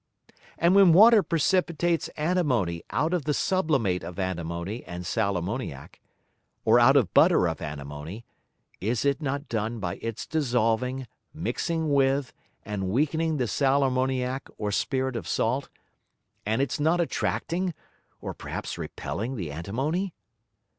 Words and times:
And 0.57 0.73
when 0.73 0.93
Water 0.93 1.21
precipitates 1.21 2.07
Antimony 2.17 2.81
out 2.89 3.13
of 3.13 3.25
the 3.25 3.35
Sublimate 3.35 4.03
of 4.03 4.17
Antimony 4.17 4.83
and 4.85 5.05
Sal 5.05 5.35
armoniac, 5.37 5.99
or 6.65 6.79
out 6.79 6.97
of 6.97 7.13
Butter 7.13 7.47
of 7.47 7.61
Antimony, 7.61 8.25
is 8.79 9.05
it 9.05 9.21
not 9.21 9.47
done 9.47 9.77
by 9.79 9.97
its 9.97 10.25
dissolving, 10.25 11.05
mixing 11.35 11.93
with, 11.93 12.33
and 12.65 12.89
weakening 12.89 13.37
the 13.37 13.47
Sal 13.47 13.83
armoniac 13.83 14.49
or 14.57 14.71
Spirit 14.71 15.15
of 15.15 15.27
Salt, 15.27 15.69
and 16.47 16.63
its 16.63 16.79
not 16.79 16.99
attracting, 16.99 17.75
or 18.21 18.33
perhaps 18.33 18.79
repelling 18.79 19.35
the 19.35 19.51
Antimony? 19.51 20.15